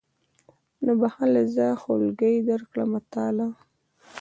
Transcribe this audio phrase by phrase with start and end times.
[0.83, 3.47] نو به هله زه خولګۍ درکړمه تاله.